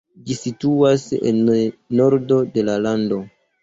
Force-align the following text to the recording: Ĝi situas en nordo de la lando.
Ĝi 0.29 0.37
situas 0.37 1.05
en 1.33 1.43
nordo 2.01 2.43
de 2.59 2.69
la 2.71 2.83
lando. 2.91 3.27